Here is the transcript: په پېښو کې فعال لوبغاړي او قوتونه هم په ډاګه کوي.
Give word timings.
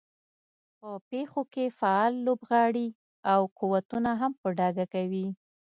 په 0.79 0.89
پېښو 1.09 1.41
کې 1.53 1.65
فعال 1.79 2.13
لوبغاړي 2.25 2.87
او 3.33 3.41
قوتونه 3.59 4.11
هم 4.21 4.31
په 4.41 4.47
ډاګه 4.57 4.85
کوي. 4.93 5.25